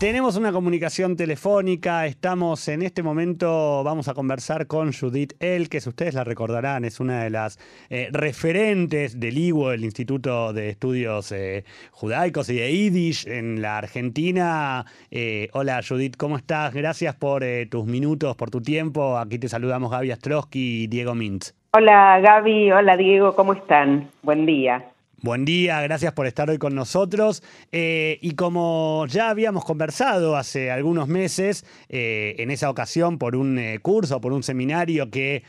Tenemos 0.00 0.38
una 0.38 0.50
comunicación 0.50 1.14
telefónica, 1.14 2.06
estamos 2.06 2.68
en 2.68 2.80
este 2.80 3.02
momento, 3.02 3.84
vamos 3.84 4.08
a 4.08 4.14
conversar 4.14 4.66
con 4.66 4.94
Judith 4.94 5.34
El, 5.40 5.68
que 5.68 5.82
si 5.82 5.90
ustedes 5.90 6.14
la 6.14 6.24
recordarán, 6.24 6.86
es 6.86 7.00
una 7.00 7.22
de 7.22 7.28
las 7.28 7.58
eh, 7.90 8.08
referentes 8.10 9.20
del 9.20 9.36
IWO, 9.36 9.72
el 9.72 9.84
Instituto 9.84 10.54
de 10.54 10.70
Estudios 10.70 11.32
eh, 11.32 11.64
Judaicos 11.90 12.48
y 12.48 12.56
de 12.56 12.72
Yiddish 12.72 13.28
en 13.28 13.60
la 13.60 13.76
Argentina. 13.76 14.86
Eh, 15.10 15.50
hola 15.52 15.82
Judith, 15.86 16.16
¿cómo 16.16 16.38
estás? 16.38 16.72
Gracias 16.72 17.14
por 17.14 17.44
tus 17.68 17.84
minutos, 17.84 18.34
por 18.36 18.48
tu 18.48 18.62
tiempo. 18.62 19.18
Aquí 19.18 19.38
te 19.38 19.50
saludamos 19.50 19.90
Gaby 19.90 20.12
Astrosky 20.12 20.84
y 20.84 20.86
Diego 20.86 21.14
Mintz. 21.14 21.52
Hola 21.74 22.20
Gaby, 22.20 22.72
hola 22.72 22.96
Diego, 22.96 23.36
¿cómo 23.36 23.52
están? 23.52 24.08
Buen 24.22 24.46
día. 24.46 24.82
Buen 25.22 25.44
día, 25.44 25.82
gracias 25.82 26.14
por 26.14 26.26
estar 26.26 26.48
hoy 26.48 26.56
con 26.56 26.74
nosotros. 26.74 27.42
Eh, 27.72 28.18
y 28.22 28.36
como 28.36 29.04
ya 29.06 29.28
habíamos 29.28 29.66
conversado 29.66 30.34
hace 30.34 30.70
algunos 30.70 31.08
meses, 31.08 31.62
eh, 31.90 32.36
en 32.38 32.50
esa 32.50 32.70
ocasión 32.70 33.18
por 33.18 33.36
un 33.36 33.58
eh, 33.58 33.80
curso, 33.82 34.22
por 34.22 34.32
un 34.32 34.42
seminario 34.42 35.10
que 35.10 35.42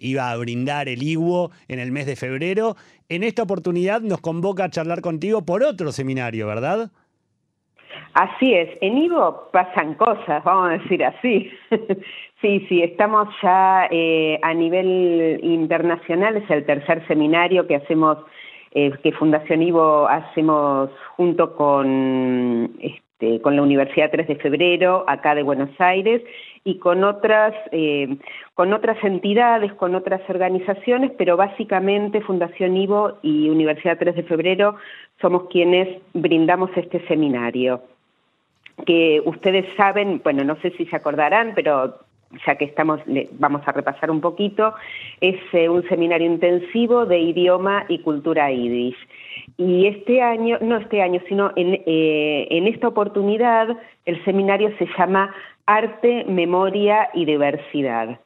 iba 0.00 0.30
a 0.30 0.36
brindar 0.38 0.88
el 0.88 1.02
IWO 1.02 1.50
en 1.68 1.80
el 1.80 1.92
mes 1.92 2.06
de 2.06 2.16
febrero, 2.16 2.76
en 3.10 3.24
esta 3.24 3.42
oportunidad 3.42 4.00
nos 4.00 4.22
convoca 4.22 4.64
a 4.64 4.70
charlar 4.70 5.02
contigo 5.02 5.44
por 5.44 5.62
otro 5.64 5.92
seminario, 5.92 6.46
¿verdad? 6.46 6.90
Así 8.14 8.54
es, 8.54 8.70
en 8.80 8.96
IWO 8.96 9.50
pasan 9.52 9.94
cosas, 9.94 10.42
vamos 10.44 10.70
a 10.70 10.78
decir 10.78 11.04
así. 11.04 11.50
sí, 12.40 12.64
sí, 12.70 12.82
estamos 12.82 13.28
ya 13.42 13.84
a 13.84 14.54
nivel 14.54 15.40
internacional, 15.42 16.38
es 16.38 16.50
el 16.50 16.64
tercer 16.64 17.06
seminario 17.06 17.66
que 17.66 17.76
hacemos 17.76 18.16
eh, 18.72 18.92
que 19.02 19.12
Fundación 19.12 19.62
Ivo 19.62 20.06
hacemos 20.08 20.90
junto 21.16 21.54
con, 21.56 22.76
este, 22.80 23.40
con 23.40 23.56
la 23.56 23.62
Universidad 23.62 24.10
3 24.10 24.28
de 24.28 24.36
Febrero, 24.36 25.04
acá 25.06 25.34
de 25.34 25.42
Buenos 25.42 25.70
Aires, 25.78 26.22
y 26.64 26.78
con 26.78 27.02
otras, 27.02 27.54
eh, 27.72 28.18
con 28.54 28.72
otras 28.72 29.02
entidades, 29.02 29.72
con 29.74 29.94
otras 29.94 30.20
organizaciones, 30.28 31.12
pero 31.16 31.36
básicamente 31.36 32.20
Fundación 32.20 32.76
Ivo 32.76 33.18
y 33.22 33.48
Universidad 33.48 33.98
3 33.98 34.16
de 34.16 34.22
Febrero 34.24 34.76
somos 35.20 35.44
quienes 35.50 36.00
brindamos 36.12 36.70
este 36.76 37.06
seminario. 37.06 37.82
Que 38.86 39.22
ustedes 39.24 39.66
saben, 39.76 40.20
bueno, 40.22 40.44
no 40.44 40.56
sé 40.60 40.70
si 40.72 40.86
se 40.86 40.96
acordarán, 40.96 41.52
pero 41.54 41.96
ya 42.46 42.56
que 42.56 42.66
estamos, 42.66 43.00
vamos 43.38 43.62
a 43.66 43.72
repasar 43.72 44.10
un 44.10 44.20
poquito, 44.20 44.74
es 45.20 45.36
eh, 45.52 45.68
un 45.68 45.82
seminario 45.88 46.26
intensivo 46.26 47.06
de 47.06 47.18
idioma 47.18 47.84
y 47.88 48.00
cultura 48.00 48.50
yiddish. 48.50 48.96
Y 49.56 49.86
este 49.86 50.20
año, 50.22 50.58
no 50.60 50.76
este 50.76 51.02
año, 51.02 51.20
sino 51.28 51.52
en, 51.56 51.82
eh, 51.86 52.46
en 52.50 52.66
esta 52.66 52.88
oportunidad, 52.88 53.76
el 54.04 54.22
seminario 54.24 54.70
se 54.78 54.86
llama 54.98 55.34
Arte, 55.66 56.24
Memoria 56.28 57.08
y 57.14 57.24
Diversidad. 57.24 58.20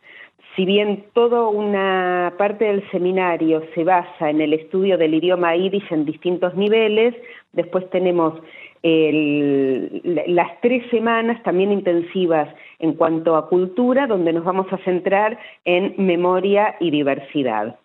Si 0.56 0.66
bien 0.66 1.06
toda 1.14 1.48
una 1.48 2.34
parte 2.36 2.66
del 2.66 2.88
seminario 2.90 3.62
se 3.74 3.84
basa 3.84 4.28
en 4.28 4.40
el 4.40 4.52
estudio 4.52 4.98
del 4.98 5.14
idioma 5.14 5.56
yiddish 5.56 5.90
en 5.90 6.04
distintos 6.04 6.54
niveles, 6.54 7.14
después 7.52 7.88
tenemos 7.88 8.34
las 8.82 10.60
tres 10.60 10.88
semanas 10.90 11.42
también 11.42 11.70
intensivas 11.70 12.48
en 12.78 12.94
cuanto 12.94 13.36
a 13.36 13.48
cultura, 13.48 14.06
donde 14.06 14.32
nos 14.32 14.44
vamos 14.44 14.66
a 14.72 14.78
centrar 14.78 15.38
en 15.64 15.94
memoria 15.98 16.76
y 16.80 16.90
diversidad. 16.90 17.76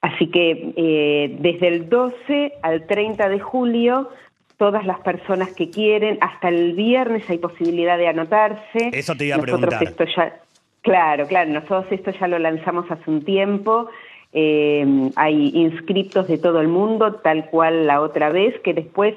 Así 0.00 0.26
que 0.26 0.74
eh, 0.76 1.36
desde 1.40 1.68
el 1.68 1.88
12 1.88 2.54
al 2.62 2.86
30 2.86 3.28
de 3.28 3.40
julio, 3.40 4.10
todas 4.58 4.84
las 4.84 5.00
personas 5.00 5.54
que 5.54 5.70
quieren, 5.70 6.18
hasta 6.20 6.48
el 6.48 6.74
viernes 6.74 7.28
hay 7.30 7.38
posibilidad 7.38 7.96
de 7.96 8.08
anotarse. 8.08 8.90
Eso 8.92 9.14
te 9.14 9.26
iba 9.26 9.36
a 9.36 9.40
preguntar. 9.40 9.82
Esto 9.82 10.04
ya, 10.04 10.40
claro, 10.82 11.26
claro, 11.26 11.50
nosotros 11.50 11.86
esto 11.90 12.10
ya 12.10 12.28
lo 12.28 12.38
lanzamos 12.38 12.90
hace 12.90 13.10
un 13.10 13.24
tiempo. 13.24 13.88
Eh, 14.34 15.10
hay 15.14 15.52
inscriptos 15.54 16.26
de 16.26 16.38
todo 16.38 16.60
el 16.60 16.68
mundo, 16.68 17.14
tal 17.22 17.48
cual 17.50 17.86
la 17.86 18.00
otra 18.00 18.30
vez, 18.30 18.58
que 18.60 18.74
después 18.74 19.14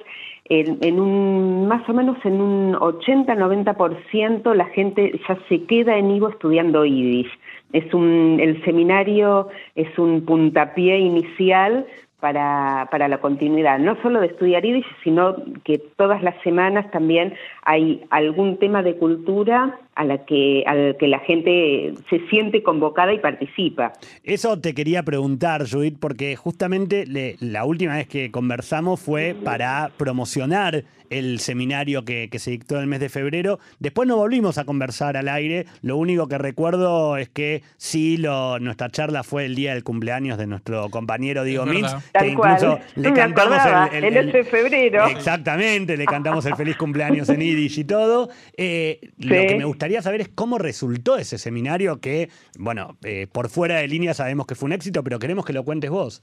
en, 0.50 1.00
un 1.00 1.68
más 1.68 1.88
o 1.90 1.94
menos 1.94 2.18
en 2.24 2.40
un 2.40 2.74
80-90% 2.76 4.54
la 4.54 4.66
gente 4.66 5.20
ya 5.28 5.38
se 5.50 5.64
queda 5.64 5.98
en 5.98 6.12
Ivo 6.12 6.30
estudiando 6.30 6.86
Yiddish. 6.86 7.30
Es 7.74 7.94
un, 7.94 8.38
el 8.40 8.64
seminario 8.64 9.50
es 9.76 9.98
un 10.00 10.24
puntapié 10.26 11.00
inicial 11.00 11.86
para, 12.22 12.88
para 12.92 13.08
la 13.08 13.20
continuidad, 13.20 13.78
no 13.80 14.02
solo 14.02 14.22
de 14.22 14.28
estudiar 14.28 14.64
Yiddish, 14.64 14.86
sino 15.04 15.36
que 15.66 15.80
todas 15.98 16.24
las 16.24 16.40
semanas 16.44 16.90
también 16.92 17.34
hay 17.64 18.06
algún 18.10 18.58
tema 18.58 18.84
de 18.84 18.96
cultura 18.96 19.78
a 19.98 20.04
la 20.04 20.26
que, 20.26 20.64
al 20.68 20.96
que 20.98 21.08
la 21.08 21.20
gente 21.20 21.94
se 22.10 22.20
siente 22.30 22.62
convocada 22.62 23.14
y 23.14 23.20
participa. 23.20 23.94
Eso 24.24 24.60
te 24.60 24.76
quería 24.76 25.02
preguntar, 25.02 25.68
Judith, 25.68 25.98
porque 26.00 26.36
justamente 26.36 27.06
la 27.40 27.66
última 27.66 27.96
vez 27.96 28.08
que 28.08 28.30
conversamos 28.30 29.00
fue 29.00 29.36
para 29.44 29.92
promocionar 29.98 30.84
el 31.10 31.40
seminario 31.40 32.04
que, 32.06 32.30
se 32.38 32.52
dictó 32.52 32.76
en 32.76 32.82
el 32.82 32.88
mes 32.88 33.00
de 33.00 33.10
febrero. 33.10 33.60
Después 33.80 34.08
no 34.08 34.18
volvimos 34.18 34.58
a 34.58 34.66
conversar 34.66 35.18
al 35.18 35.28
aire. 35.28 35.66
Lo 35.82 35.98
único 35.98 36.28
que 36.28 36.38
recuerdo 36.38 37.18
es 37.18 37.30
que 37.30 37.64
sí, 37.78 38.18
lo, 38.18 38.60
nuestra 38.60 38.90
charla 38.90 39.24
fue 39.24 39.46
el 39.46 39.56
día 39.56 39.74
del 39.74 39.84
cumpleaños 39.84 40.38
de 40.38 40.46
nuestro 40.46 40.90
compañero 40.90 41.44
Diego 41.44 41.66
Mintz, 41.66 41.96
que 42.14 42.28
incluso 42.28 42.80
le 42.96 43.14
cantamos 43.14 43.58
el, 43.92 44.04
el, 44.04 44.32
de 44.32 44.44
febrero. 44.44 45.08
Exactamente, 45.08 45.98
le 45.98 46.06
cantamos 46.06 46.46
el 46.46 46.56
feliz 46.56 46.78
cumpleaños 46.78 47.28
en 47.30 47.40
Yiddish 47.40 47.80
y 47.80 47.84
todo. 47.86 48.30
Eh, 48.56 49.00
lo 49.18 49.36
que 49.36 49.56
me 49.58 49.66
gustaría 49.66 49.87
gustaría 49.88 50.02
saber 50.02 50.22
es 50.22 50.28
cómo 50.28 50.58
resultó 50.58 51.16
ese 51.16 51.38
seminario 51.38 52.02
que, 52.02 52.28
bueno, 52.60 52.98
eh, 53.06 53.26
por 53.32 53.48
fuera 53.48 53.76
de 53.76 53.88
línea 53.88 54.14
sabemos 54.14 54.46
que 54.46 54.56
fue 54.56 54.68
un 54.68 54.74
éxito, 54.74 55.02
pero 55.02 55.18
queremos 55.18 55.46
que 55.46 55.54
lo 55.54 55.64
cuentes 55.64 55.90
vos. 55.90 56.22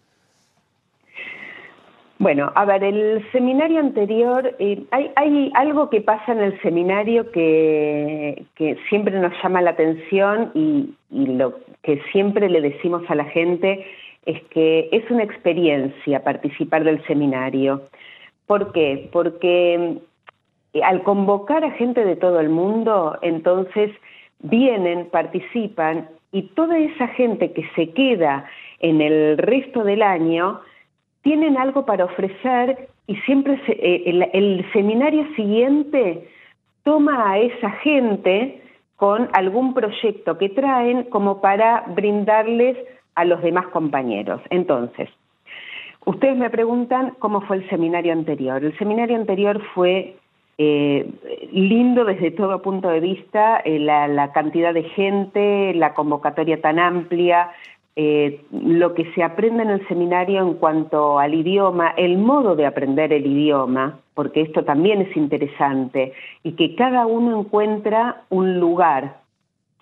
Bueno, 2.19 2.53
a 2.55 2.65
ver, 2.67 2.85
el 2.85 3.25
seminario 3.33 3.81
anterior, 3.81 4.55
eh, 4.59 4.85
hay, 4.91 5.51
algo 5.55 5.89
que 5.89 6.03
pasa 6.03 6.33
en 6.33 6.41
el 6.41 6.61
seminario 6.61 7.31
que, 7.33 8.45
que 8.55 8.77
siempre 8.91 9.19
nos 9.19 9.33
llama 9.43 9.63
la 9.63 9.71
atención 9.71 10.51
y, 10.55 10.95
y, 11.11 11.27
lo 11.27 11.59
que 11.83 12.03
siempre 12.13 12.51
le 12.51 12.61
decimos 12.61 13.03
a 13.09 13.15
la 13.15 13.25
gente 13.25 13.87
es 14.27 14.43
que 14.51 14.91
es 14.93 15.11
una 15.11 15.23
experiencia 15.23 16.23
participar 16.23 16.85
del 16.85 17.03
seminario. 17.07 17.83
¿Por 18.47 18.73
qué? 18.73 19.09
Porque 19.11 19.99
al 20.83 21.03
convocar 21.03 21.65
a 21.65 21.71
gente 21.73 22.05
de 22.05 22.17
todo 22.17 22.41
el 22.41 22.49
mundo, 22.49 23.19
entonces 23.23 23.91
vienen, 24.41 25.09
participan 25.11 26.09
y 26.33 26.43
toda 26.55 26.79
esa 26.79 27.09
gente 27.09 27.53
que 27.53 27.69
se 27.77 27.91
queda 27.91 28.45
en 28.81 29.01
el 29.01 29.39
resto 29.39 29.85
del 29.85 30.03
año 30.03 30.61
tienen 31.23 31.57
algo 31.57 31.87
para 31.87 32.05
ofrecer 32.05 32.89
y 33.07 33.17
siempre 33.19 33.61
eh, 33.69 34.31
el, 34.33 34.73
seminario 34.73 35.27
siguiente 35.37 36.29
toma 36.83 37.31
a 37.31 37.39
esa 37.39 37.71
gente 37.71 38.63
con 38.97 39.29
algún 39.33 39.75
proyecto 39.75 40.39
que 40.39 40.49
traen 40.49 41.05
como 41.05 41.41
para 41.41 41.85
brindarles 41.89 42.77
a 43.15 43.25
los 43.25 43.43
demás 43.43 43.67
compañeros. 43.69 44.41
Entonces, 44.51 45.09
ustedes 46.05 46.37
me 46.37 46.51
preguntan 46.51 47.15
cómo 47.19 47.41
fue 47.43 47.59
el 47.59 47.69
seminario 47.69 48.13
anterior. 48.13 48.63
El 48.65 48.77
seminario 48.79 49.17
anterior 49.17 49.63
fue 49.75 50.17
eh, 50.57 51.11
lindo 51.53 52.05
desde 52.05 52.31
todo 52.31 52.63
punto 52.63 52.89
de 52.89 53.01
vista, 53.01 53.59
eh, 53.65 53.81
la, 53.81 54.33
cantidad 54.33 54.73
de 54.73 54.85
gente, 54.85 55.75
la 55.75 55.95
convocatoria 55.95 56.61
tan 56.61 56.79
amplia, 56.79 57.51
eh, 57.97 58.41
lo 58.53 58.95
que 58.95 59.11
se 59.15 59.23
aprende 59.23 59.65
en 59.65 59.71
el 59.71 59.89
seminario 59.89 60.43
en 60.43 60.55
cuanto 60.55 61.19
al 61.19 61.35
idioma, 61.35 61.93
el 61.97 62.19
modo 62.19 62.55
de 62.55 62.67
aprender 62.67 63.13
el 63.13 63.27
idioma, 63.27 63.99
porque 64.15 64.43
esto 64.43 64.65
también 64.65 65.01
es 65.01 65.17
interesante, 65.17 66.13
y 66.45 66.53
que 66.53 66.77
cada 66.77 67.07
uno 67.07 67.41
encuentra 67.41 68.23
un 68.31 68.61
lugar. 68.61 69.23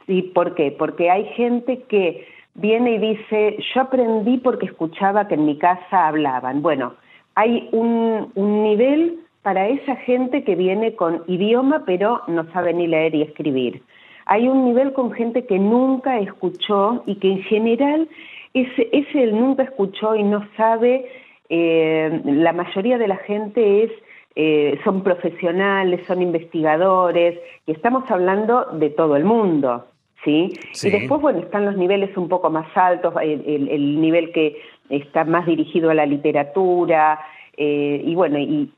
¿Sí? 0.06 0.22
¿Por 0.22 0.54
qué? 0.54 0.74
Porque 0.76 1.10
hay 1.10 1.26
gente 1.36 1.82
que 1.88 2.26
viene 2.54 2.94
y 2.94 2.98
dice, 2.98 3.58
yo 3.74 3.82
aprendí 3.82 4.38
porque 4.38 4.66
escuchaba 4.66 5.28
que 5.28 5.34
en 5.34 5.44
mi 5.44 5.58
casa 5.58 6.08
hablaban. 6.08 6.60
Bueno, 6.60 6.94
hay 7.34 7.68
un 7.72 8.32
nivel 8.34 9.21
para 9.42 9.68
esa 9.68 9.96
gente 9.96 10.44
que 10.44 10.54
viene 10.54 10.94
con 10.94 11.22
idioma 11.26 11.82
pero 11.84 12.22
no 12.28 12.50
sabe 12.52 12.72
ni 12.74 12.86
leer 12.86 13.14
y 13.14 13.22
escribir. 13.22 13.82
Hay 14.26 14.48
un 14.48 14.64
nivel 14.64 14.92
con 14.92 15.12
gente 15.12 15.46
que 15.46 15.58
nunca 15.58 16.18
escuchó 16.18 17.02
y 17.06 17.16
que 17.16 17.28
en 17.28 17.42
general 17.42 18.08
ese, 18.54 18.88
ese 18.92 19.22
el 19.22 19.38
nunca 19.38 19.64
escuchó 19.64 20.14
y 20.14 20.22
no 20.22 20.46
sabe, 20.56 21.06
eh, 21.48 22.20
la 22.24 22.52
mayoría 22.52 22.98
de 22.98 23.08
la 23.08 23.16
gente 23.16 23.84
es 23.84 23.90
eh, 24.34 24.80
son 24.82 25.02
profesionales, 25.02 26.00
son 26.06 26.22
investigadores, 26.22 27.38
y 27.66 27.72
estamos 27.72 28.10
hablando 28.10 28.64
de 28.72 28.88
todo 28.88 29.14
el 29.16 29.24
mundo, 29.24 29.84
¿sí? 30.24 30.54
Y 30.82 30.90
después, 30.90 31.20
bueno, 31.20 31.40
están 31.40 31.66
los 31.66 31.76
niveles 31.76 32.16
un 32.16 32.30
poco 32.30 32.48
más 32.48 32.66
altos, 32.74 33.12
el, 33.20 34.00
nivel 34.00 34.32
que 34.32 34.56
está 34.88 35.24
más 35.24 35.44
dirigido 35.44 35.90
a 35.90 35.94
la 35.94 36.06
literatura, 36.06 37.20
eh, 37.58 38.02
y 38.02 38.14
bueno, 38.14 38.38
y, 38.38 38.70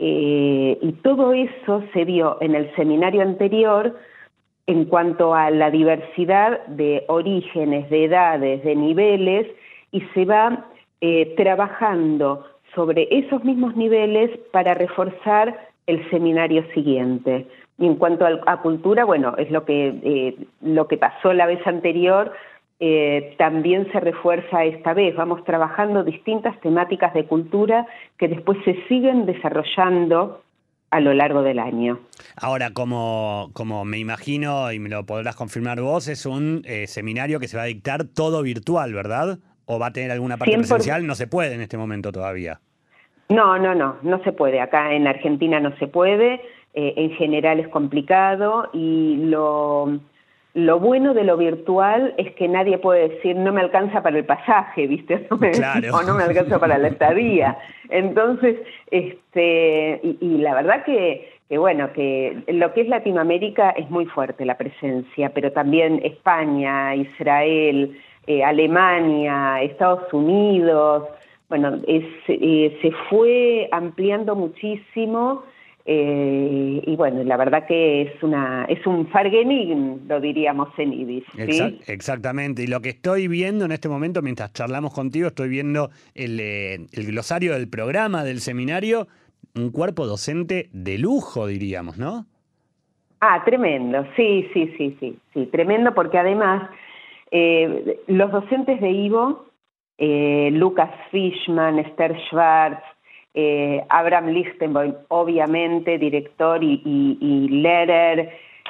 eh, 0.00 0.78
y 0.80 0.92
todo 1.02 1.32
eso 1.32 1.82
se 1.92 2.04
vio 2.04 2.38
en 2.40 2.54
el 2.54 2.74
seminario 2.76 3.22
anterior 3.22 3.96
en 4.66 4.84
cuanto 4.84 5.34
a 5.34 5.50
la 5.50 5.70
diversidad 5.70 6.64
de 6.66 7.04
orígenes, 7.08 7.88
de 7.90 8.04
edades, 8.04 8.62
de 8.62 8.76
niveles, 8.76 9.46
y 9.90 10.02
se 10.14 10.24
va 10.24 10.66
eh, 11.00 11.34
trabajando 11.36 12.44
sobre 12.74 13.08
esos 13.10 13.42
mismos 13.44 13.76
niveles 13.76 14.30
para 14.52 14.74
reforzar 14.74 15.68
el 15.86 16.08
seminario 16.10 16.64
siguiente. 16.74 17.46
Y 17.78 17.86
en 17.86 17.94
cuanto 17.94 18.26
a, 18.26 18.60
cultura, 18.60 19.04
bueno, 19.04 19.34
es 19.38 19.50
lo 19.50 19.64
que, 19.64 19.94
eh, 20.02 20.36
lo 20.60 20.86
que 20.86 20.98
pasó 20.98 21.32
la 21.32 21.46
vez 21.46 21.66
anterior, 21.66 22.32
eh, 22.80 23.34
también 23.38 23.90
se 23.92 24.00
refuerza 24.00 24.64
esta 24.64 24.94
vez. 24.94 25.16
Vamos 25.16 25.44
trabajando 25.44 26.04
distintas 26.04 26.58
temáticas 26.60 27.12
de 27.14 27.24
cultura 27.24 27.86
que 28.18 28.28
después 28.28 28.58
se 28.64 28.76
siguen 28.86 29.26
desarrollando 29.26 30.42
a 30.90 31.00
lo 31.00 31.12
largo 31.12 31.42
del 31.42 31.58
año. 31.58 31.98
Ahora, 32.36 32.72
como, 32.72 33.50
como 33.52 33.84
me 33.84 33.98
imagino 33.98 34.72
y 34.72 34.78
me 34.78 34.88
lo 34.88 35.04
podrás 35.04 35.36
confirmar 35.36 35.80
vos, 35.80 36.08
es 36.08 36.24
un 36.24 36.62
eh, 36.64 36.86
seminario 36.86 37.40
que 37.40 37.48
se 37.48 37.56
va 37.56 37.64
a 37.64 37.66
dictar 37.66 38.04
todo 38.04 38.42
virtual, 38.42 38.94
¿verdad? 38.94 39.38
¿O 39.66 39.78
va 39.78 39.88
a 39.88 39.92
tener 39.92 40.10
alguna 40.10 40.36
parte 40.36 40.56
presencial? 40.56 41.06
No 41.06 41.14
se 41.14 41.26
puede 41.26 41.54
en 41.54 41.60
este 41.60 41.76
momento 41.76 42.10
todavía. 42.10 42.60
No, 43.28 43.58
no, 43.58 43.74
no, 43.74 43.96
no 44.02 44.22
se 44.22 44.32
puede. 44.32 44.60
Acá 44.60 44.94
en 44.94 45.06
Argentina 45.06 45.60
no 45.60 45.76
se 45.76 45.88
puede. 45.88 46.40
Eh, 46.74 46.94
en 46.96 47.10
general 47.16 47.60
es 47.60 47.68
complicado 47.68 48.70
y 48.72 49.16
lo, 49.16 50.00
lo 50.58 50.80
bueno 50.80 51.14
de 51.14 51.22
lo 51.22 51.36
virtual 51.36 52.14
es 52.18 52.34
que 52.34 52.48
nadie 52.48 52.78
puede 52.78 53.10
decir 53.10 53.36
no 53.36 53.52
me 53.52 53.60
alcanza 53.60 54.02
para 54.02 54.18
el 54.18 54.24
pasaje, 54.24 54.88
¿viste? 54.88 55.28
o 55.30 56.02
no 56.02 56.14
me 56.14 56.24
alcanza 56.24 56.58
para 56.58 56.76
la 56.78 56.88
estadía. 56.88 57.56
Entonces, 57.90 58.56
este, 58.90 60.00
y, 60.02 60.38
la 60.38 60.54
verdad 60.54 60.84
que, 60.84 61.30
que, 61.48 61.58
bueno, 61.58 61.92
que 61.92 62.42
lo 62.48 62.72
que 62.72 62.80
es 62.80 62.88
Latinoamérica 62.88 63.70
es 63.70 63.88
muy 63.88 64.06
fuerte 64.06 64.44
la 64.44 64.58
presencia, 64.58 65.30
pero 65.32 65.52
también 65.52 66.00
España, 66.02 66.92
Israel, 66.96 67.96
eh, 68.26 68.42
Alemania, 68.42 69.62
Estados 69.62 70.12
Unidos, 70.12 71.04
bueno, 71.48 71.78
eh, 71.86 72.78
se 72.82 72.90
fue 73.08 73.68
ampliando 73.70 74.34
muchísimo 74.34 75.44
eh, 75.90 76.82
y 76.84 76.96
bueno, 76.96 77.24
la 77.24 77.38
verdad 77.38 77.66
que 77.66 78.02
es 78.02 78.22
una 78.22 78.66
es 78.66 78.86
un 78.86 79.06
fargenín, 79.08 80.02
lo 80.06 80.20
diríamos 80.20 80.68
en 80.76 80.92
Ibis. 80.92 81.24
exactamente. 81.86 82.62
Y 82.62 82.66
lo 82.66 82.82
que 82.82 82.90
estoy 82.90 83.26
viendo 83.26 83.64
en 83.64 83.72
este 83.72 83.88
momento, 83.88 84.20
mientras 84.20 84.52
charlamos 84.52 84.92
contigo, 84.92 85.28
estoy 85.28 85.48
viendo 85.48 85.88
el, 86.14 86.40
el 86.40 87.06
glosario 87.06 87.54
del 87.54 87.70
programa, 87.70 88.22
del 88.22 88.40
seminario, 88.40 89.08
un 89.54 89.70
cuerpo 89.70 90.06
docente 90.06 90.68
de 90.72 90.98
lujo, 90.98 91.46
diríamos, 91.46 91.96
¿no? 91.96 92.26
Ah, 93.22 93.42
tremendo, 93.46 94.06
sí, 94.14 94.46
sí, 94.52 94.74
sí, 94.76 94.94
sí, 95.00 95.18
sí, 95.32 95.46
tremendo 95.46 95.94
porque 95.94 96.18
además 96.18 96.68
eh, 97.30 97.98
los 98.08 98.30
docentes 98.30 98.78
de 98.82 98.90
Ivo, 98.90 99.46
eh, 99.96 100.50
Lucas 100.52 100.90
Fishman, 101.10 101.78
Esther 101.78 102.14
Schwartz, 102.28 102.84
eh, 103.40 103.84
Abraham 103.88 104.30
Lichtenberg, 104.30 104.96
obviamente, 105.06 105.96
director 105.96 106.64
y, 106.64 106.82
y, 106.84 107.62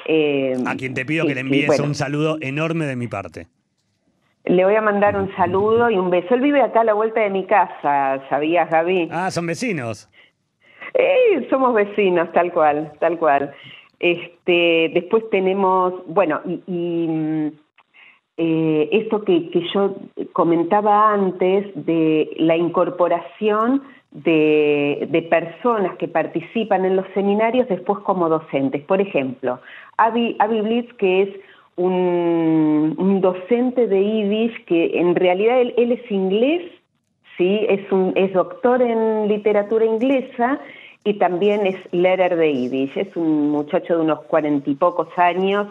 eh, 0.05 0.55
a 0.67 0.77
quien 0.77 0.93
te 0.93 1.07
pido 1.07 1.27
que 1.27 1.35
le 1.35 1.41
envíes 1.41 1.81
un 1.81 1.95
saludo 1.95 2.37
enorme 2.43 2.85
de 2.85 2.95
mi 2.95 3.09
parte. 3.09 3.47
Le 4.45 4.63
voy 4.67 4.75
a 4.75 4.83
mandar 4.83 5.17
un 5.17 5.35
saludo 5.37 5.89
y 5.89 5.97
un 5.97 6.11
beso. 6.11 6.35
Él 6.35 6.43
vive 6.43 6.61
acá 6.61 6.83
a 6.83 6.85
la 6.85 6.93
vuelta 6.93 7.21
de 7.21 7.31
mi 7.31 7.47
casa, 7.47 8.23
¿sabías, 8.29 8.69
Gaby? 8.69 9.09
Ah, 9.11 9.31
son 9.31 9.47
vecinos. 9.47 10.11
Eh, 10.93 11.47
somos 11.49 11.73
vecinos, 11.73 12.31
tal 12.35 12.53
cual, 12.53 12.93
tal 13.01 13.19
cual. 13.19 13.55
Este, 14.01 14.91
después 14.93 15.31
tenemos, 15.31 15.95
bueno, 16.07 16.43
y 16.45 17.07
mm, 17.09 17.53
eh, 18.41 18.89
esto 18.93 19.25
que, 19.25 19.51
yo 19.75 19.97
comentaba 20.33 21.13
antes 21.13 21.67
de 21.75 22.31
la 22.37 22.57
incorporación 22.57 23.83
de, 24.13 25.27
personas 25.29 25.97
que 25.97 26.07
participan 26.07 26.85
en 26.85 26.95
los 26.95 27.07
seminarios 27.15 27.69
después 27.69 27.99
como 28.05 28.29
docentes. 28.29 28.83
Por 28.85 29.01
ejemplo, 29.01 29.59
Avi, 29.97 30.37
Blitz, 30.63 30.95
que 30.95 31.23
es 31.23 31.29
un, 31.75 33.19
docente 33.21 33.89
de 33.89 34.05
Yiddish 34.05 34.65
que 34.67 35.01
en 35.01 35.17
realidad 35.17 35.61
él, 35.61 35.93
es 35.93 36.09
inglés, 36.09 36.63
¿sí? 37.37 37.67
es, 37.69 37.91
un, 37.91 38.13
es 38.15 38.33
doctor 38.33 38.81
en 38.81 39.27
literatura 39.27 39.85
inglesa 39.85 40.61
y 41.03 41.15
también 41.15 41.67
es 41.67 41.77
leader 41.91 42.37
de 42.37 42.55
Yiddish. 42.55 42.97
Es 42.97 43.17
un 43.17 43.51
muchacho 43.51 43.97
de 43.97 44.03
unos 44.03 44.23
cuarenta 44.27 44.71
y 44.71 44.77
pocos 44.77 45.09
años 45.19 45.67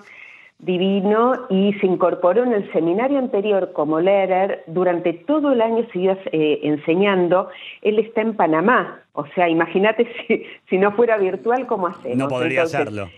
divino 0.59 1.45
y 1.50 1.74
se 1.74 1.86
incorporó 1.86 2.44
en 2.44 2.54
el 2.54 2.71
seminario 2.71 3.19
anterior 3.19 3.71
como 3.74 4.00
leader. 4.00 4.63
Durante 4.68 5.13
todo 5.13 5.51
el 5.51 5.62
año 5.62 5.86
siguió 5.94 6.18
eh, 6.31 6.59
enseñando. 6.63 7.50
Él 7.81 8.00
está 8.00 8.21
en 8.21 8.36
Panamá. 8.36 9.01
O 9.13 9.25
sea, 9.36 9.50
imagínate 9.50 10.07
si, 10.27 10.44
si 10.69 10.77
no 10.77 10.92
fuera 10.94 11.18
virtual, 11.18 11.68
¿cómo 11.68 11.88
hacemos? 11.88 12.18
No 12.18 12.27
podría 12.27 12.63
hacerlo. 12.63 13.09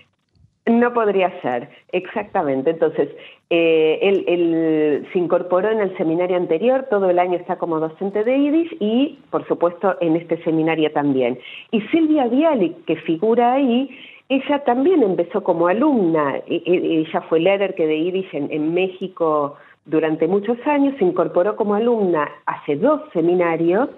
No 0.69 0.93
podría 0.93 1.41
ser, 1.41 1.69
exactamente. 1.91 2.69
Entonces, 2.69 3.09
eh, 3.49 3.99
él, 4.01 5.07
se 5.11 5.17
incorporó 5.17 5.71
en 5.71 5.79
el 5.79 5.97
seminario 5.97 6.37
anterior, 6.37 6.85
todo 6.91 7.09
el 7.09 7.17
año 7.17 7.37
está 7.37 7.57
como 7.57 7.79
docente 7.79 8.23
de 8.23 8.37
IDIS 8.37 8.71
y, 8.79 9.19
por 9.31 9.47
supuesto, 9.47 9.97
en 9.99 10.15
este 10.15 10.41
seminario 10.43 10.91
también. 10.91 11.39
Y 11.71 11.81
Silvia 11.89 12.27
Viali, 12.27 12.75
que 12.85 12.97
figura 12.97 13.53
ahí, 13.53 13.89
ella 14.29 14.63
también 14.63 15.01
empezó 15.01 15.43
como 15.43 15.67
alumna, 15.67 16.37
e, 16.47 16.61
e, 16.65 16.99
ella 16.99 17.21
fue 17.21 17.43
que 17.75 17.87
de 17.87 17.95
Iris 17.95 18.27
en, 18.31 18.73
México 18.73 19.57
durante 19.85 20.27
muchos 20.27 20.57
años, 20.67 20.95
se 20.99 21.05
incorporó 21.05 21.55
como 21.55 21.73
alumna 21.73 22.29
hace 22.45 22.75
dos 22.75 23.01
seminarios 23.11 23.89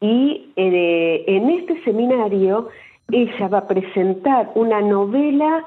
y 0.00 0.50
eh, 0.56 1.24
en 1.28 1.48
este 1.50 1.80
seminario 1.84 2.68
ella 3.12 3.48
va 3.48 3.58
a 3.58 3.68
presentar 3.68 4.50
una 4.56 4.80
novela 4.80 5.64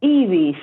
Ibis 0.00 0.56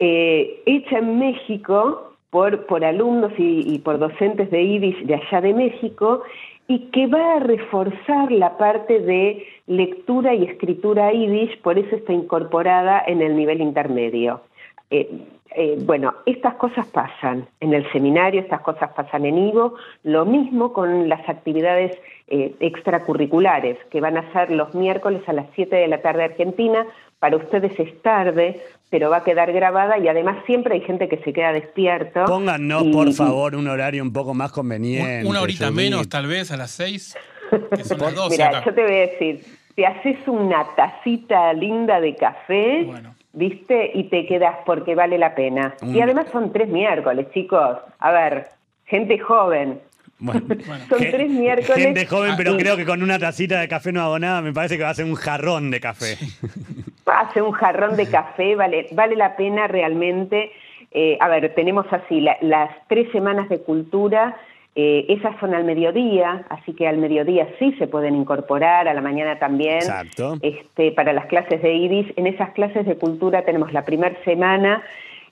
eh, 0.00 0.60
hecha 0.66 0.98
en 0.98 1.20
México 1.20 2.14
por, 2.30 2.66
por 2.66 2.84
alumnos 2.84 3.32
y, 3.38 3.74
y, 3.74 3.78
por 3.78 3.98
docentes 3.98 4.50
de 4.50 4.60
Ibis 4.60 5.06
de 5.06 5.14
allá 5.14 5.40
de 5.40 5.54
México 5.54 6.22
y 6.68 6.90
que 6.90 7.06
va 7.06 7.36
a 7.36 7.40
reforzar 7.40 8.30
la 8.30 8.58
parte 8.58 9.00
de 9.00 9.44
lectura 9.66 10.34
y 10.34 10.44
escritura 10.44 11.10
yiddish, 11.10 11.60
por 11.62 11.78
eso 11.78 11.96
está 11.96 12.12
incorporada 12.12 13.02
en 13.06 13.22
el 13.22 13.34
nivel 13.34 13.62
intermedio. 13.62 14.42
Eh, 14.90 15.08
eh, 15.56 15.78
bueno, 15.80 16.14
estas 16.26 16.54
cosas 16.56 16.86
pasan 16.88 17.48
en 17.60 17.72
el 17.72 17.90
seminario, 17.90 18.42
estas 18.42 18.60
cosas 18.60 18.90
pasan 18.92 19.24
en 19.24 19.38
IVO, 19.38 19.74
lo 20.04 20.26
mismo 20.26 20.74
con 20.74 21.08
las 21.08 21.26
actividades 21.26 21.96
eh, 22.28 22.54
extracurriculares, 22.60 23.78
que 23.90 24.02
van 24.02 24.18
a 24.18 24.30
ser 24.32 24.50
los 24.50 24.74
miércoles 24.74 25.22
a 25.26 25.32
las 25.32 25.46
7 25.54 25.74
de 25.74 25.88
la 25.88 26.02
tarde 26.02 26.24
Argentina, 26.24 26.86
para 27.18 27.36
ustedes 27.36 27.78
es 27.78 28.02
tarde, 28.02 28.60
pero 28.90 29.10
va 29.10 29.18
a 29.18 29.24
quedar 29.24 29.52
grabada 29.52 29.98
y 29.98 30.08
además 30.08 30.38
siempre 30.46 30.74
hay 30.74 30.80
gente 30.82 31.08
que 31.08 31.18
se 31.18 31.32
queda 31.32 31.52
despierto. 31.52 32.24
Póngannos, 32.24 32.84
por 32.88 33.12
favor, 33.12 33.54
un 33.54 33.68
horario 33.68 34.02
un 34.02 34.12
poco 34.12 34.34
más 34.34 34.52
conveniente. 34.52 35.26
Una 35.26 35.40
horita 35.40 35.70
menos, 35.70 36.08
tal 36.08 36.26
vez, 36.26 36.50
a 36.50 36.56
las 36.56 36.70
6. 36.72 37.16
Mira, 38.30 38.64
yo 38.64 38.74
te 38.74 38.82
voy 38.82 38.94
a 38.94 39.00
decir, 39.00 39.44
te 39.74 39.86
haces 39.86 40.16
una 40.26 40.66
tacita 40.76 41.52
linda 41.52 42.00
de 42.00 42.14
café, 42.14 42.86
¿viste? 43.32 43.90
Y 43.94 44.04
te 44.04 44.26
quedas 44.26 44.56
porque 44.64 44.94
vale 44.94 45.18
la 45.18 45.34
pena. 45.34 45.74
Y 45.82 46.00
además 46.00 46.26
son 46.32 46.52
tres 46.52 46.68
miércoles, 46.68 47.26
chicos. 47.32 47.78
A 47.98 48.12
ver, 48.12 48.48
gente 48.86 49.18
joven, 49.18 49.80
bueno, 50.18 50.40
Son 50.88 50.98
tres 50.98 51.30
miércoles. 51.30 51.84
Gente 51.84 52.06
joven, 52.06 52.34
pero 52.36 52.56
creo 52.56 52.76
que 52.76 52.84
con 52.84 53.02
una 53.02 53.18
tacita 53.18 53.60
de 53.60 53.68
café 53.68 53.92
no 53.92 54.02
hago 54.02 54.18
nada, 54.18 54.42
me 54.42 54.52
parece 54.52 54.76
que 54.76 54.82
va 54.82 54.90
a 54.90 54.94
ser 54.94 55.04
un 55.04 55.14
jarrón 55.14 55.70
de 55.70 55.80
café. 55.80 56.18
ser 57.32 57.42
un 57.42 57.52
jarrón 57.52 57.96
de 57.96 58.08
café, 58.08 58.56
vale, 58.56 58.86
vale 58.92 59.16
la 59.16 59.36
pena 59.36 59.66
realmente. 59.66 60.52
Eh, 60.90 61.18
a 61.20 61.28
ver, 61.28 61.54
tenemos 61.54 61.86
así 61.90 62.20
las 62.20 62.70
tres 62.88 63.10
semanas 63.12 63.48
de 63.48 63.60
cultura, 63.60 64.36
eh, 64.74 65.06
esas 65.08 65.38
son 65.40 65.54
al 65.54 65.64
mediodía, 65.64 66.44
así 66.50 66.72
que 66.72 66.86
al 66.86 66.98
mediodía 66.98 67.48
sí 67.58 67.72
se 67.78 67.88
pueden 67.88 68.14
incorporar, 68.14 68.86
a 68.86 68.94
la 68.94 69.00
mañana 69.00 69.38
también. 69.38 69.78
Exacto. 69.78 70.36
Este, 70.40 70.92
para 70.92 71.12
las 71.12 71.26
clases 71.26 71.60
de 71.62 71.74
IBIS, 71.74 72.12
en 72.16 72.28
esas 72.28 72.50
clases 72.50 72.86
de 72.86 72.96
cultura 72.96 73.42
tenemos 73.42 73.72
la 73.72 73.84
primera 73.84 74.16
semana 74.24 74.82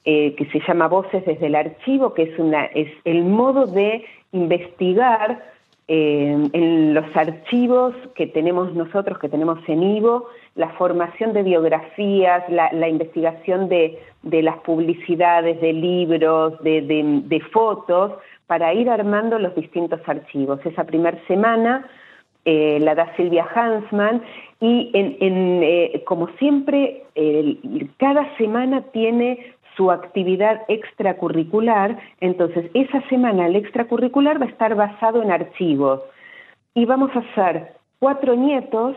eh, 0.05 0.35
que 0.37 0.47
se 0.47 0.61
llama 0.67 0.89
Voces 0.89 1.25
desde 1.25 1.47
el 1.47 1.55
archivo, 1.55 2.13
que 2.13 2.25
es, 2.25 2.39
una, 2.39 2.65
es 2.67 2.89
el 3.05 3.25
modo 3.25 3.67
de 3.67 4.05
investigar 4.33 5.43
en 5.89 6.95
los 6.95 7.05
archivos 7.15 7.95
que 8.17 8.27
tenemos 8.27 8.75
nosotros, 8.75 9.19
que 9.19 9.29
tenemos 9.29 9.59
en 9.69 9.83
Ivo, 9.83 10.27
la 10.57 10.71
formación 10.71 11.33
de 11.33 11.43
biografías, 11.43 12.43
la, 12.49 12.89
investigación 12.89 13.69
de, 13.69 13.99
las 14.23 14.57
publicidades, 14.59 15.61
de 15.61 15.73
libros, 15.73 16.55
de, 16.63 17.43
fotos, 17.53 18.13
para 18.47 18.75
ir 18.75 18.91
armando 18.91 19.39
los 19.39 19.55
distintos 19.55 20.01
archivos. 20.07 20.59
Esa 20.65 20.85
primera 20.85 21.19
semana 21.29 21.87
eh, 22.45 22.79
la 22.81 22.95
da 22.95 23.15
Silvia 23.17 23.47
Hansman 23.55 24.23
y 24.61 24.91
eh, 24.95 26.03
como 26.07 26.29
siempre, 26.39 27.03
cada 27.99 28.37
semana 28.39 28.83
tiene 28.93 29.55
su 29.77 29.91
actividad 29.91 30.63
extracurricular, 30.69 31.99
entonces 32.21 32.71
esa 32.75 33.01
semana 33.09 33.47
el 33.47 33.57
extracurricular 33.57 34.41
va 34.41 34.47
a 34.47 34.51
estar 34.51 34.75
basado 34.75 35.23
en 35.23 35.31
archivos. 35.31 36.01
Y 36.75 36.85
vamos 36.87 37.11
a 37.15 37.21
hacer 37.21 37.73
cuatro 37.99 38.35
nietos 38.35 38.97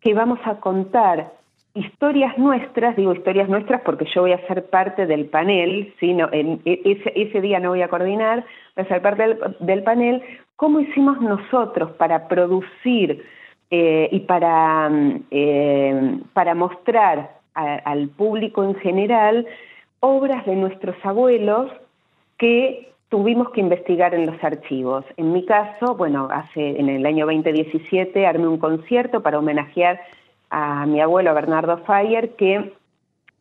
que 0.00 0.14
vamos 0.14 0.38
a 0.44 0.60
contar 0.60 1.32
historias 1.74 2.36
nuestras, 2.38 2.96
digo 2.96 3.12
historias 3.12 3.48
nuestras 3.48 3.82
porque 3.82 4.06
yo 4.14 4.22
voy 4.22 4.32
a 4.32 4.46
ser 4.46 4.66
parte 4.66 5.06
del 5.06 5.26
panel, 5.26 5.94
en, 6.00 6.60
e, 6.64 7.02
ese, 7.14 7.40
día 7.40 7.60
no 7.60 7.70
voy 7.70 7.82
a 7.82 7.88
coordinar, 7.88 8.44
voy 8.74 8.84
a 8.84 8.88
ser 8.88 9.02
parte 9.02 9.38
del, 9.60 9.82
panel, 9.82 10.22
cómo 10.56 10.80
hicimos 10.80 11.20
nosotros 11.20 11.90
para 11.92 12.28
producir 12.28 13.24
eh, 13.70 14.08
y 14.10 14.20
para, 14.20 14.88
mm, 14.88 15.22
eh, 15.30 16.18
para 16.32 16.54
mostrar 16.54 17.36
al 17.54 18.08
público 18.10 18.62
en 18.64 18.74
general 18.74 19.46
obras 20.00 20.44
de 20.46 20.56
nuestros 20.56 20.96
abuelos 21.04 21.70
que 22.38 22.92
tuvimos 23.08 23.50
que 23.50 23.60
investigar 23.60 24.14
en 24.14 24.26
los 24.26 24.42
archivos. 24.42 25.04
En 25.16 25.32
mi 25.32 25.44
caso, 25.44 25.94
bueno, 25.94 26.28
hace 26.30 26.78
en 26.78 26.88
el 26.88 27.06
año 27.06 27.26
2017 27.26 28.26
armé 28.26 28.48
un 28.48 28.58
concierto 28.58 29.22
para 29.22 29.38
homenajear 29.38 30.00
a 30.50 30.86
mi 30.86 31.00
abuelo 31.00 31.34
Bernardo 31.34 31.78
Fayer, 31.78 32.34
que 32.36 32.72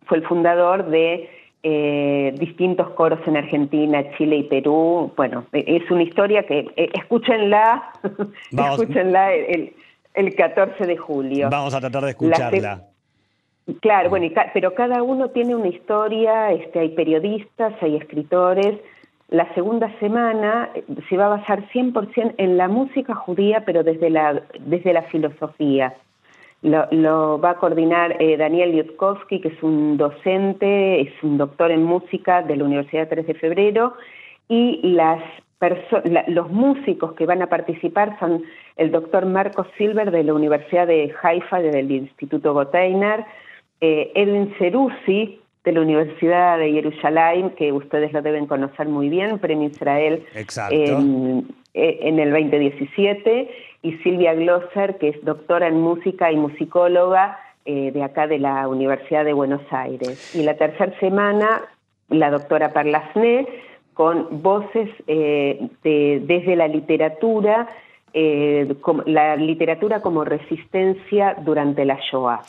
fue 0.05 0.17
el 0.17 0.27
fundador 0.27 0.89
de 0.89 1.29
eh, 1.63 2.35
distintos 2.37 2.91
coros 2.91 3.19
en 3.25 3.37
Argentina, 3.37 4.03
Chile 4.17 4.37
y 4.37 4.43
Perú. 4.43 5.11
Bueno, 5.17 5.45
e, 5.51 5.63
es 5.67 5.89
una 5.89 6.03
historia 6.03 6.43
que 6.43 6.71
eh, 6.75 6.89
escúchenla, 6.93 7.91
escúchenla 8.51 9.33
el, 9.33 9.73
el, 10.13 10.35
14 10.35 10.85
de 10.85 10.95
julio. 10.97 11.49
Vamos 11.49 11.73
a 11.73 11.79
tratar 11.79 12.03
de 12.03 12.11
escucharla. 12.11 12.94
Claro, 13.81 14.11
bueno, 14.11 14.27
pero 14.53 14.75
cada 14.75 15.01
uno 15.01 15.29
tiene 15.29 15.55
una 15.55 15.67
historia, 15.67 16.51
este, 16.51 16.79
hay 16.79 16.89
periodistas, 16.89 17.73
hay 17.81 17.95
escritores. 17.95 18.79
La 19.29 19.51
segunda 19.55 19.91
semana 19.99 20.69
eh, 20.75 20.83
se 21.09 21.17
va 21.17 21.25
a 21.25 21.37
basar 21.37 21.67
100% 21.69 22.35
en 22.37 22.57
la 22.57 22.67
música 22.67 23.15
judía, 23.15 23.65
pero 23.65 23.83
desde 23.83 24.11
la, 24.11 24.43
desde 24.59 24.93
la 24.93 25.01
filosofía. 25.03 25.95
Lo, 26.61 27.39
va 27.39 27.51
a 27.51 27.57
coordinar 27.57 28.17
eh, 28.19 28.37
Daniel 28.37 28.73
Yutkowski, 28.73 29.39
que 29.41 29.49
es 29.49 29.63
un 29.63 29.97
docente, 29.97 31.01
es 31.01 31.23
un 31.23 31.37
doctor 31.37 31.71
en 31.71 31.83
música 31.83 32.41
de 32.41 32.55
la 32.55 32.63
Universidad 32.63 33.07
3 33.07 33.27
de 33.27 33.33
Febrero, 33.35 33.93
y 34.47 34.79
las 34.83 35.21
los 36.27 36.51
músicos 36.51 37.13
que 37.13 37.25
van 37.25 37.41
a 37.41 37.47
participar 37.47 38.19
son 38.19 38.43
el 38.77 38.91
doctor 38.91 39.25
Marcos 39.25 39.67
Silver 39.77 40.11
de 40.11 40.23
la 40.23 40.33
Universidad 40.33 40.85
de 40.85 41.13
Haifa, 41.23 41.59
del 41.59 41.89
Instituto 41.89 42.53
Goteiner, 42.53 43.25
eh, 43.81 44.11
Edwin 44.15 44.53
Ceruzzi, 44.57 45.39
de 45.65 45.71
la 45.71 45.81
Universidad 45.81 46.59
de 46.59 46.71
Jerusalén, 46.71 47.49
que 47.57 47.73
ustedes 47.73 48.13
lo 48.13 48.21
deben 48.21 48.45
conocer 48.45 48.87
muy 48.87 49.09
bien, 49.09 49.39
Premio 49.39 49.67
Israel 49.67 50.23
en, 50.69 51.47
eh, 51.73 51.99
en, 52.01 52.19
el 52.19 52.31
2017, 52.31 53.49
y 53.81 53.93
Silvia 53.97 54.35
Glosser, 54.35 54.97
que 54.97 55.09
es 55.09 55.25
doctora 55.25 55.67
en 55.67 55.81
música 55.81 56.31
y 56.31 56.37
musicóloga 56.37 57.39
eh, 57.65 57.91
de 57.91 58.03
acá 58.03 58.27
de 58.27 58.37
la 58.37 58.67
Universidad 58.67 59.25
de 59.25 59.33
Buenos 59.33 59.61
Aires. 59.71 60.35
Y 60.35 60.43
la 60.43 60.55
tercera 60.55 60.97
semana, 60.99 61.63
la 62.09 62.29
doctora 62.29 62.71
Parlasné, 62.71 63.47
con 63.95 64.43
voces 64.43 64.89
eh, 65.07 65.67
desde 65.83 66.55
la 66.55 66.67
literatura 66.67 67.67
la 69.07 69.35
literatura 69.35 70.01
como 70.01 70.23
resistencia 70.23 71.35
durante 71.43 71.83
la 71.83 71.99
Shoah. 71.99 72.43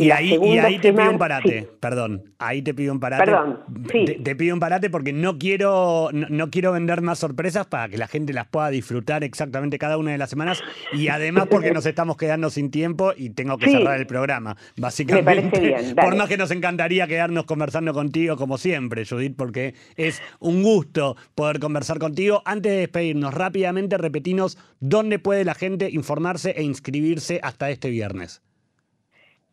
Y, 0.00 0.10
ahí, 0.10 0.58
ahí 0.58 0.78
te 0.78 0.92
pido 0.92 1.10
un 1.10 1.18
parate, 1.18 1.68
perdón, 1.78 2.34
ahí 2.38 2.62
te 2.62 2.72
pido 2.72 2.92
un 2.92 3.00
parate. 3.00 3.24
Perdón, 3.24 3.60
sí. 3.92 4.04
te, 4.22 4.34
pido 4.36 4.54
un 4.54 4.60
parate 4.60 4.88
porque 4.88 5.12
no 5.12 5.38
quiero, 5.38 6.08
no, 6.12 6.50
quiero 6.50 6.72
vender 6.72 7.02
más 7.02 7.18
sorpresas 7.18 7.66
para 7.66 7.88
que 7.88 7.98
la 7.98 8.08
gente 8.08 8.32
las 8.32 8.46
pueda 8.46 8.70
disfrutar 8.70 9.24
exactamente 9.24 9.78
cada 9.78 9.98
una 9.98 10.12
de 10.12 10.18
las 10.18 10.30
semanas 10.30 10.62
y 10.92 11.08
además 11.08 11.48
porque 11.50 11.72
nos 11.72 11.84
estamos 11.86 12.16
quedando 12.16 12.48
sin 12.50 12.70
tiempo 12.70 13.12
y 13.16 13.30
tengo 13.30 13.58
que 13.58 13.70
cerrar 13.70 13.98
el 13.98 14.06
programa, 14.06 14.56
básicamente. 14.76 15.34
Me 15.34 15.50
parece 15.50 15.60
bien, 15.60 15.94
Por 16.00 16.16
más 16.16 16.28
que 16.28 16.36
nos 16.36 16.50
encantaría 16.50 17.06
quedarnos 17.06 17.44
conversando 17.44 17.92
contigo 17.92 18.36
como 18.36 18.56
siempre, 18.58 19.04
Judith, 19.04 19.34
porque 19.36 19.74
es 19.96 20.22
un 20.38 20.62
gusto 20.62 21.16
poder 21.34 21.60
conversar 21.60 21.98
contigo. 21.98 22.42
Antes 22.44 22.72
de 22.72 22.78
despedirnos, 22.78 23.34
rápidamente 23.34 23.98
repetinos 23.98 24.56
dónde 24.80 25.18
puede 25.18 25.44
la 25.44 25.54
gente 25.54 25.90
informarse 25.90 26.50
e 26.56 26.62
inscribirse 26.62 27.40
hasta 27.42 27.70
este 27.70 27.90
viernes 27.90 28.42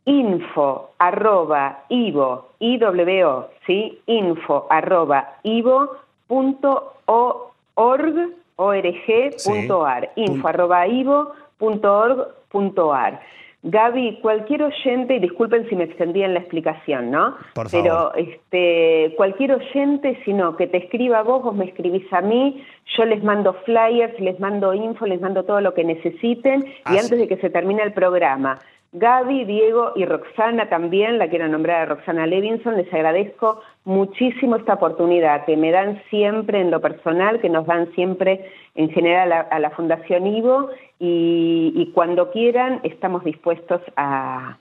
info 0.07 0.91
arroba 0.99 1.83
ivo, 1.89 2.47
iwo, 2.59 3.49
¿sí? 3.65 3.99
info 4.07 4.65
arroba 4.69 5.35
ivo 5.43 5.97
punto 6.27 6.93
org, 7.05 8.15
punto 8.55 9.85
ar, 9.85 10.09
info 10.15 10.47
arroba 10.47 10.87
ivo 10.87 11.33
punto 11.57 11.93
org 11.93 12.27
punto 12.49 12.93
ar. 12.93 13.19
Gaby, 13.63 14.19
cualquier 14.21 14.63
oyente, 14.63 15.15
y 15.15 15.19
disculpen 15.19 15.67
si 15.67 15.75
me 15.75 15.83
extendí 15.85 16.23
en 16.23 16.35
la 16.35 16.39
explicación, 16.39 17.11
¿no? 17.11 17.35
Por 17.53 17.69
Pero 17.69 18.13
este, 18.13 19.13
cualquier 19.17 19.51
oyente, 19.53 20.21
sino 20.23 20.55
que 20.55 20.67
te 20.67 20.77
escriba 20.77 21.23
vos, 21.23 21.43
vos 21.43 21.55
me 21.55 21.65
escribís 21.65 22.05
a 22.13 22.21
mí, 22.21 22.63
yo 22.95 23.03
les 23.03 23.21
mando 23.23 23.53
flyers, 23.65 24.17
les 24.21 24.39
mando 24.39 24.73
info, 24.73 25.05
les 25.05 25.19
mando 25.19 25.43
todo 25.43 25.59
lo 25.59 25.73
que 25.73 25.83
necesiten, 25.83 26.65
y 26.85 26.97
antes 26.97 27.17
de 27.17 27.27
que 27.27 27.37
se 27.37 27.49
termine 27.49 27.81
el 27.81 27.93
programa, 27.93 28.59
Gaby, 28.93 29.45
Diego 29.45 29.91
y 29.95 30.05
Roxana 30.05 30.69
también, 30.69 31.17
la 31.17 31.29
quiero 31.29 31.47
nombrar 31.47 31.81
a 31.81 31.85
Roxana 31.85 32.25
Levinson, 32.25 32.77
les 32.77 32.91
agradezco 32.93 33.61
muchísimo 33.83 34.55
esta 34.55 34.75
oportunidad 34.75 35.45
que 35.45 35.57
me 35.57 35.71
dan 35.71 36.01
siempre 36.09 36.61
en 36.61 36.71
lo 36.71 36.81
personal, 36.81 37.39
que 37.41 37.49
nos 37.49 37.65
dan 37.65 37.91
siempre 37.93 38.49
en 38.75 38.89
general 38.89 39.31
a, 39.31 39.59
la 39.59 39.69
Fundación 39.71 40.25
Ivo 40.25 40.69
y, 40.99 41.91
cuando 41.93 42.31
quieran 42.31 42.79
estamos 42.83 43.23
dispuestos 43.23 43.81
a 43.95 44.57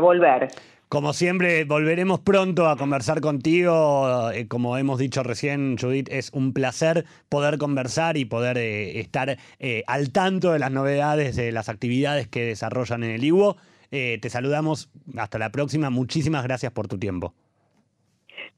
volver. 0.00 0.48
Como 0.90 1.12
siempre, 1.12 1.62
volveremos 1.62 2.18
pronto 2.18 2.68
a 2.68 2.76
conversar 2.76 3.20
contigo. 3.20 4.32
Eh, 4.32 4.48
como 4.48 4.76
hemos 4.76 4.98
dicho 4.98 5.22
recién, 5.22 5.76
Judith, 5.78 6.08
es 6.10 6.32
un 6.32 6.52
placer 6.52 7.04
poder 7.28 7.58
conversar 7.58 8.16
y 8.16 8.24
poder 8.24 8.58
eh, 8.58 8.98
estar 8.98 9.36
eh, 9.60 9.84
al 9.86 10.10
tanto 10.10 10.50
de 10.50 10.58
las 10.58 10.72
novedades 10.72 11.36
de 11.36 11.52
las 11.52 11.68
actividades 11.68 12.26
que 12.26 12.44
desarrollan 12.44 13.04
en 13.04 13.12
el 13.12 13.22
IWO. 13.22 13.56
te 13.90 14.30
saludamos. 14.30 14.90
Hasta 15.16 15.38
la 15.38 15.50
próxima. 15.50 15.90
Muchísimas 15.90 16.42
gracias 16.42 16.72
por 16.72 16.88
tu 16.88 16.98
tiempo. 16.98 17.34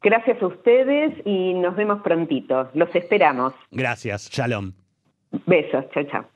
Gracias 0.03 0.41
a 0.41 0.47
ustedes 0.47 1.13
y 1.27 1.53
nos 1.53 1.77
vemos 1.77 2.01
prontito. 2.01 2.71
Los 2.73 2.95
esperamos. 2.95 3.53
Gracias. 3.71 4.31
Shalom. 4.31 4.73
Besos. 5.45 5.85
Chao, 5.93 6.05
chao. 6.05 6.32